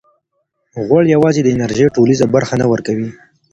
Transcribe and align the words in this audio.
غوړ 0.85 1.03
یوازې 1.15 1.41
د 1.43 1.47
انرژۍ 1.55 1.85
ټولیزه 1.95 2.25
برخه 2.35 2.53
نه 2.61 2.65
ورکوي. 2.71 3.09